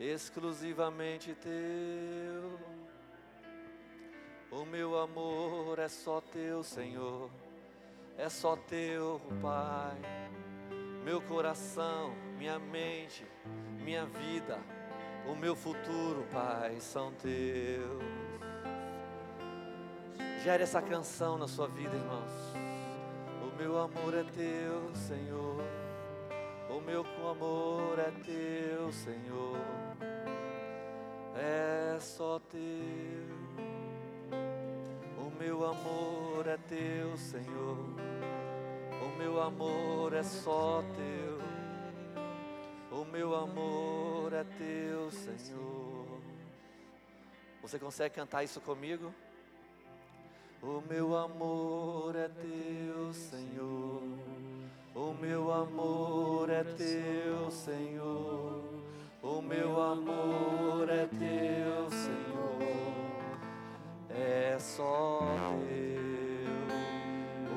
[0.00, 2.58] exclusivamente teu.
[4.50, 7.30] O meu amor é só teu, Senhor
[8.18, 9.96] é só teu, Pai.
[11.04, 13.24] Meu coração, minha mente,
[13.82, 14.58] minha vida,
[15.26, 18.02] o meu futuro, Pai, são teus.
[20.42, 22.32] Gere essa canção na sua vida, irmãos.
[23.42, 25.62] O meu amor é teu, Senhor.
[26.68, 29.58] O meu amor é teu, Senhor.
[31.36, 33.37] É só teu.
[35.38, 38.08] O meu amor é teu, Senhor
[39.18, 41.38] meu amor é só teu,
[42.98, 46.20] o meu amor é teu, Senhor.
[47.62, 49.14] Você consegue cantar isso comigo?
[50.60, 54.02] O meu amor é teu, Senhor.
[54.94, 58.64] O meu amor é teu, Senhor.
[59.22, 62.27] O meu amor é teu, Senhor.
[64.58, 65.20] É só
[65.68, 66.48] teu.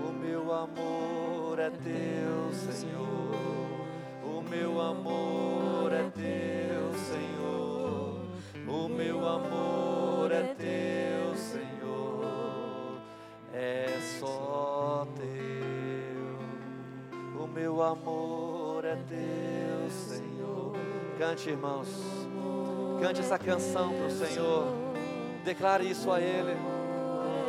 [0.08, 3.88] O meu amor é teu, Senhor.
[4.24, 8.22] O meu amor é teu, Senhor.
[8.68, 13.02] O meu amor é teu, Senhor.
[13.52, 13.88] É
[14.20, 16.38] só teu.
[17.44, 20.74] O meu amor é teu, Senhor.
[21.18, 21.90] Cante, irmãos.
[23.02, 24.68] Cante essa canção para o Senhor.
[25.44, 26.81] Declare isso a Ele.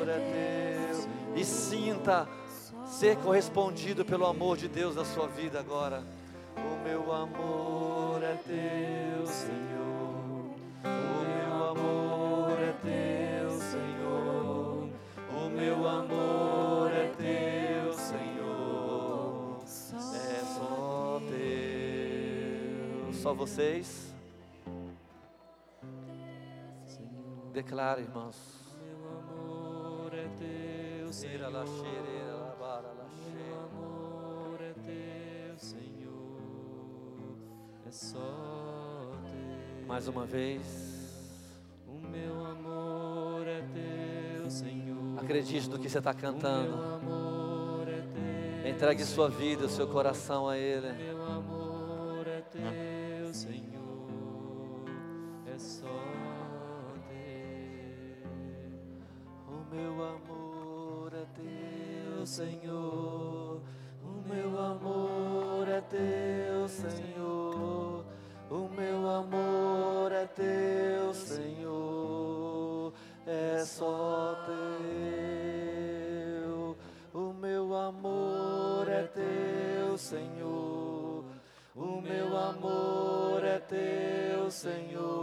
[0.09, 1.09] É teu.
[1.35, 2.29] E sinta
[2.87, 6.05] ser correspondido pelo amor de Deus na sua vida agora.
[6.57, 10.55] O meu amor é teu, Senhor.
[10.85, 14.89] O meu amor é teu, Senhor.
[15.31, 19.59] O meu amor é teu, Senhor.
[20.15, 23.13] É só teu.
[23.15, 24.13] Só vocês.
[27.53, 28.62] Declara, irmãos.
[31.13, 31.53] Senhor.
[33.35, 37.37] Meu amor é teu, Senhor.
[37.87, 39.87] É só teu.
[39.87, 40.63] Mais uma vez.
[41.87, 45.19] O meu amor é teu, Senhor.
[45.19, 46.79] Acredite no que você está cantando.
[48.65, 50.93] É Entregue sua vida, o seu coração a Ele.
[50.93, 51.62] Meu amor
[62.33, 63.61] Senhor.
[64.03, 68.07] O meu amor é teu, Senhor.
[68.49, 72.95] O meu amor é teu, Senhor.
[73.27, 74.75] É só teu.
[77.13, 81.27] O meu amor é teu, Senhor.
[81.77, 85.22] O meu amor é teu, Senhor.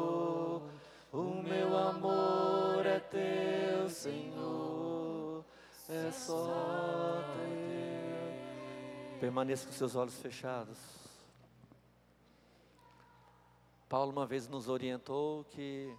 [6.12, 7.24] Só.
[9.20, 10.78] Permaneça com seus olhos fechados.
[13.90, 15.94] Paulo uma vez nos orientou que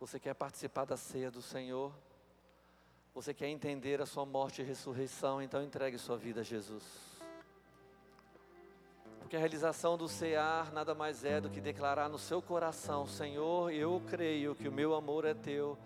[0.00, 1.92] você quer participar da ceia do Senhor,
[3.14, 6.84] você quer entender a sua morte e ressurreição, então entregue sua vida a Jesus.
[9.20, 13.72] Porque a realização do cear nada mais é do que declarar no seu coração: Senhor,
[13.72, 15.78] eu creio que o meu amor é teu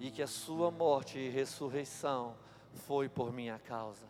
[0.00, 2.34] e que a sua morte e ressurreição
[2.76, 4.06] foi por minha causa.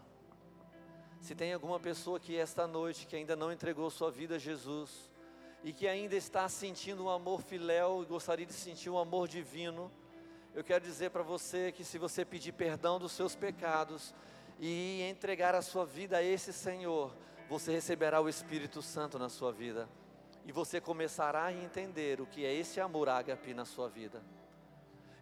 [1.20, 5.10] Se tem alguma pessoa que esta noite que ainda não entregou sua vida a Jesus
[5.64, 9.90] e que ainda está sentindo um amor filéu e gostaria de sentir um amor divino,
[10.54, 14.14] eu quero dizer para você que se você pedir perdão dos seus pecados
[14.58, 17.12] e entregar a sua vida a esse Senhor,
[17.48, 19.88] você receberá o Espírito Santo na sua vida.
[20.44, 24.22] E você começará a entender o que é esse amor ágape na sua vida.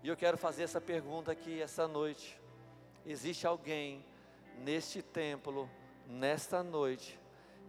[0.02, 2.43] E eu quero fazer essa pergunta aqui essa noite.
[3.06, 4.04] Existe alguém
[4.58, 5.68] neste templo,
[6.06, 7.18] nesta noite,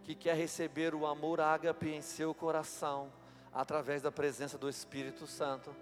[0.02, 3.12] que quer receber o amor ágape em seu coração,
[3.52, 5.74] através da presença do Espírito Santo?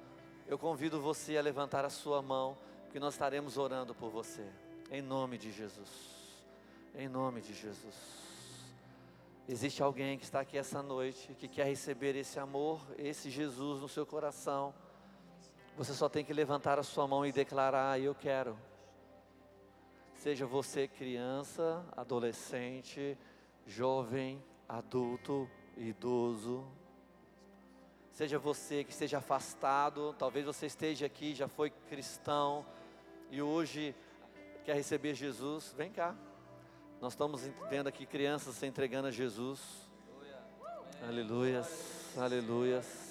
[0.46, 4.44] Eu convido você a levantar a sua mão, porque nós estaremos orando por você.
[4.90, 5.88] Em nome de Jesus.
[6.94, 7.94] Em nome de Jesus.
[9.48, 13.88] Existe alguém que está aqui essa noite que quer receber esse amor, esse Jesus no
[13.88, 14.74] seu coração.
[15.76, 18.56] Você só tem que levantar a sua mão e declarar: Eu quero.
[20.24, 23.14] Seja você criança, adolescente,
[23.66, 25.46] jovem, adulto,
[25.76, 26.64] idoso.
[28.10, 32.64] Seja você que esteja afastado, talvez você esteja aqui, já foi cristão
[33.30, 33.94] e hoje
[34.64, 36.16] quer receber Jesus, vem cá.
[37.02, 39.60] Nós estamos vendo aqui crianças se entregando a Jesus.
[41.06, 43.03] Aleluias, aleluias.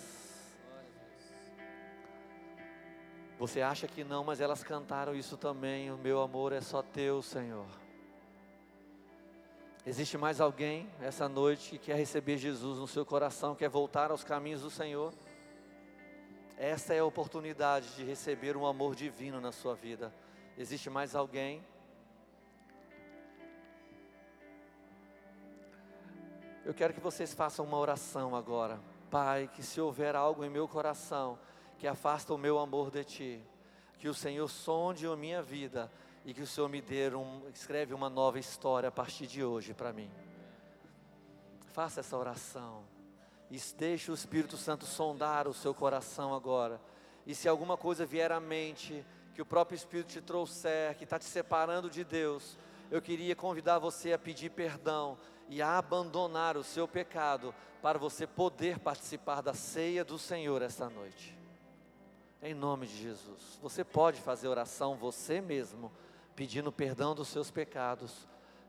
[3.43, 5.91] Você acha que não, mas elas cantaram isso também.
[5.91, 7.65] O meu amor é só teu, Senhor.
[9.85, 14.23] Existe mais alguém essa noite que quer receber Jesus no seu coração, quer voltar aos
[14.23, 15.13] caminhos do Senhor?
[16.57, 20.13] Esta é a oportunidade de receber um amor divino na sua vida.
[20.57, 21.61] Existe mais alguém?
[26.63, 28.79] Eu quero que vocês façam uma oração agora.
[29.11, 31.37] Pai, que se houver algo em meu coração
[31.77, 33.43] que afasta o meu amor de Ti,
[33.97, 35.91] que o Senhor sonde a minha vida
[36.25, 39.73] e que o Senhor me dê um, escreve uma nova história a partir de hoje
[39.73, 40.09] para mim.
[41.73, 42.83] Faça essa oração.
[43.49, 46.79] E deixe o Espírito Santo sondar o seu coração agora.
[47.25, 51.19] E se alguma coisa vier à mente, que o próprio Espírito te trouxer, que está
[51.19, 52.57] te separando de Deus,
[52.89, 55.17] eu queria convidar você a pedir perdão
[55.49, 60.89] e a abandonar o seu pecado para você poder participar da ceia do Senhor esta
[60.89, 61.42] noite.
[62.45, 63.57] Em nome de Jesus.
[63.61, 65.89] Você pode fazer oração você mesmo,
[66.35, 68.27] pedindo perdão dos seus pecados,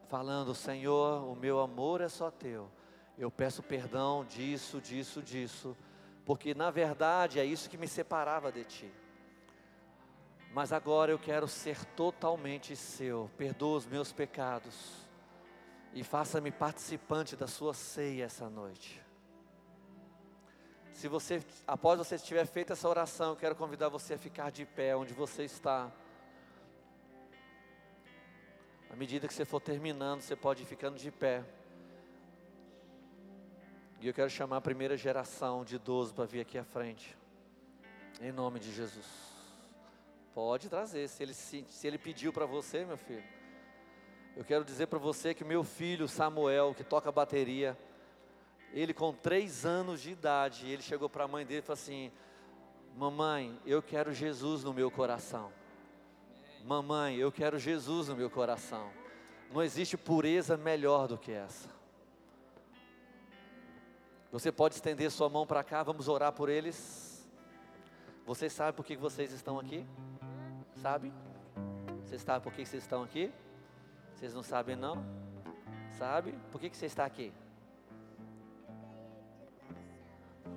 [0.08, 2.70] falando: Senhor, o meu amor é só teu.
[3.18, 5.76] Eu peço perdão disso, disso, disso,
[6.24, 8.92] porque na verdade é isso que me separava de ti.
[10.52, 13.28] Mas agora eu quero ser totalmente seu.
[13.36, 15.04] Perdoa os meus pecados
[15.92, 19.02] e faça-me participante da sua ceia essa noite.
[21.04, 24.64] Se você, após você tiver feito essa oração, eu quero convidar você a ficar de
[24.64, 25.92] pé onde você está.
[28.88, 31.44] À medida que você for terminando, você pode ir ficando de pé.
[34.00, 37.14] E eu quero chamar a primeira geração de idosos para vir aqui à frente.
[38.18, 39.06] Em nome de Jesus.
[40.34, 43.24] Pode trazer, se ele, se, se ele pediu para você, meu filho.
[44.34, 47.76] Eu quero dizer para você que meu filho Samuel, que toca bateria,
[48.74, 52.10] ele com três anos de idade, ele chegou para a mãe dele e falou assim:
[52.96, 55.52] Mamãe, eu quero Jesus no meu coração.
[56.64, 58.90] Mamãe, eu quero Jesus no meu coração.
[59.52, 61.68] Não existe pureza melhor do que essa.
[64.32, 67.24] Você pode estender sua mão para cá, vamos orar por eles.
[68.26, 69.86] Vocês sabem por que vocês estão aqui?
[70.74, 71.12] Sabe?
[72.02, 73.32] Vocês sabem por que vocês estão aqui?
[74.16, 75.04] Vocês não sabem não?
[75.96, 76.34] Sabe?
[76.50, 77.32] Por que, que você está aqui?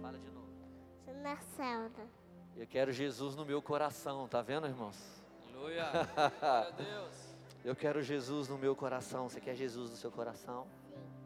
[0.08, 0.48] Fala de novo.
[2.56, 4.96] Eu quero Jesus no meu coração, tá vendo, irmãos?
[5.50, 5.84] Aleluia.
[6.16, 7.36] Glória a Deus.
[7.66, 9.28] Eu quero Jesus no meu coração.
[9.28, 10.66] Você quer Jesus no seu coração?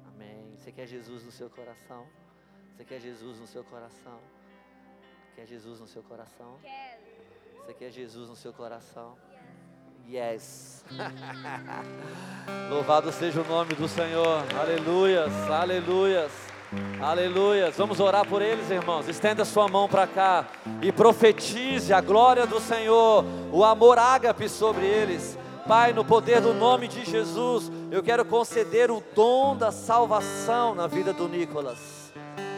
[0.08, 0.56] Amém.
[0.58, 2.08] Você quer Jesus no seu coração?
[2.76, 4.20] Você quer Jesus no seu coração?
[5.36, 6.58] Quer Jesus no seu coração?
[6.64, 7.02] Quero.
[7.58, 9.16] Você quer Jesus no seu coração?
[10.10, 10.84] Yes.
[12.72, 14.44] Louvado seja o nome do Senhor.
[14.60, 16.32] Aleluias, aleluias,
[17.02, 17.76] aleluias.
[17.78, 19.08] Vamos orar por eles, irmãos.
[19.08, 20.48] Estenda sua mão para cá
[20.82, 25.38] e profetize a glória do Senhor, o amor ágape sobre eles.
[25.68, 30.88] Pai, no poder do nome de Jesus, eu quero conceder o dom da salvação na
[30.88, 32.12] vida do Nicolas.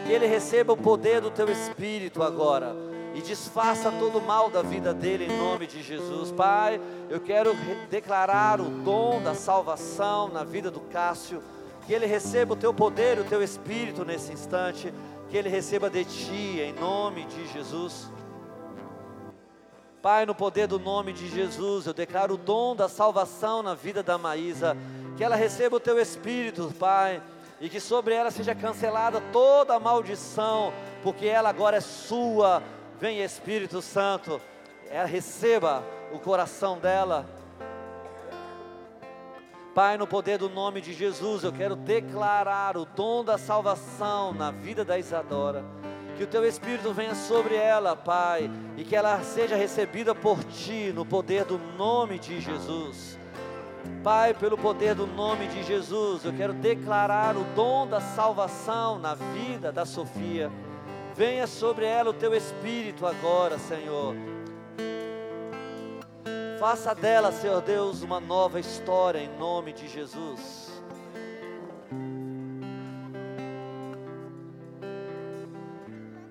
[0.06, 2.74] Que ele receba o poder do teu espírito agora
[3.14, 6.32] e desfaça todo o mal da vida dele em nome de Jesus.
[6.32, 7.54] Pai, eu quero
[7.88, 11.42] declarar o dom da salvação na vida do Cássio,
[11.86, 14.92] que ele receba o teu poder, o teu espírito nesse instante,
[15.28, 18.10] que ele receba de ti em nome de Jesus.
[20.00, 24.02] Pai, no poder do nome de Jesus, eu declaro o dom da salvação na vida
[24.02, 24.76] da Maísa,
[25.16, 27.22] que ela receba o teu espírito, Pai,
[27.60, 30.72] e que sobre ela seja cancelada toda maldição,
[31.02, 32.62] porque ela agora é sua.
[33.00, 34.40] Vem Espírito Santo,
[34.90, 35.82] ela receba
[36.12, 37.26] o coração dela.
[39.74, 44.52] Pai, no poder do nome de Jesus, eu quero declarar o dom da salvação na
[44.52, 45.64] vida da Isadora.
[46.16, 50.92] Que o teu Espírito venha sobre ela, Pai, e que ela seja recebida por ti
[50.94, 53.18] no poder do nome de Jesus.
[54.04, 59.14] Pai, pelo poder do nome de Jesus, eu quero declarar o dom da salvação na
[59.14, 60.52] vida da Sofia.
[61.16, 64.14] Venha sobre ela o teu Espírito agora, Senhor.
[66.58, 70.72] Faça dela, Senhor Deus, uma nova história em nome de Jesus.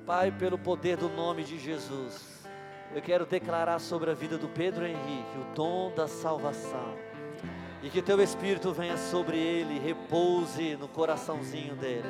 [0.06, 2.46] Pai, pelo poder do nome de Jesus,
[2.96, 6.94] eu quero declarar sobre a vida do Pedro Henrique o dom da salvação.
[7.82, 12.08] E que teu Espírito venha sobre ele, repouse no coraçãozinho dele.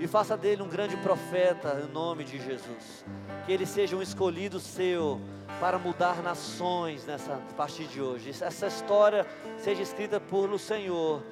[0.00, 3.04] E faça dele um grande profeta em nome de Jesus.
[3.44, 5.20] Que ele seja um escolhido seu
[5.60, 8.30] para mudar nações nessa a partir de hoje.
[8.30, 9.26] Essa história
[9.58, 11.22] seja escrita por o Senhor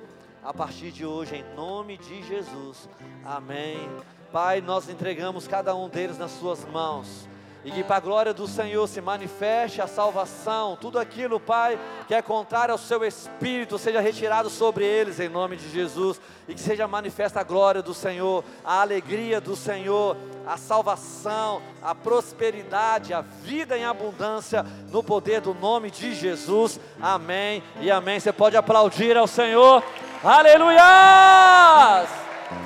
[0.44, 2.90] a partir de hoje, em nome de Jesus.
[3.24, 3.88] Amém.
[4.30, 7.26] Pai, nós entregamos cada um deles nas suas mãos.
[7.68, 12.14] E que para a glória do Senhor se manifeste a salvação, tudo aquilo, Pai, que
[12.14, 16.60] é contrário ao seu espírito, seja retirado sobre eles em nome de Jesus, e que
[16.62, 20.16] seja manifesta a glória do Senhor, a alegria do Senhor,
[20.46, 26.80] a salvação, a prosperidade, a vida em abundância, no poder do nome de Jesus.
[26.98, 28.18] Amém e amém.
[28.18, 29.84] Você pode aplaudir ao Senhor.
[30.24, 32.08] Aleluias!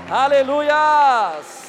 [0.09, 1.63] Aleluias!